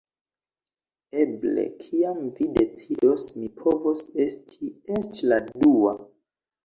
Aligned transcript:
Eble 1.23 1.65
kiam 1.81 2.17
vi 2.37 2.47
decidos, 2.57 3.27
mi 3.43 3.53
povos 3.61 4.03
esti 4.25 4.73
eĉ 5.01 5.23
la 5.33 5.41
dua 5.53 5.95